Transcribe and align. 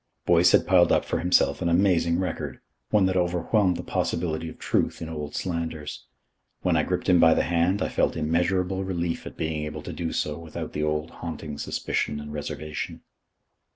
Boyce 0.25 0.51
had 0.53 0.65
piled 0.65 0.91
up 0.91 1.05
for 1.05 1.19
himself 1.19 1.61
an 1.61 1.69
amazing 1.69 2.17
record, 2.17 2.59
one 2.89 3.05
that 3.05 3.15
overwhelmed 3.15 3.77
the 3.77 3.83
possibility 3.83 4.49
of 4.49 4.57
truth 4.57 4.99
in 4.99 5.07
old 5.07 5.35
slanders. 5.35 6.07
When 6.63 6.75
I 6.75 6.81
gripped 6.81 7.07
him 7.07 7.19
by 7.19 7.35
the 7.35 7.43
hand, 7.43 7.83
I 7.83 7.87
felt 7.87 8.15
immeasurable 8.17 8.83
relief 8.83 9.27
at 9.27 9.37
being 9.37 9.63
able 9.63 9.83
to 9.83 9.93
do 9.93 10.11
so 10.11 10.39
without 10.39 10.73
the 10.73 10.81
old 10.81 11.11
haunting 11.11 11.59
suspicion 11.59 12.19
and 12.19 12.33
reservation. 12.33 13.01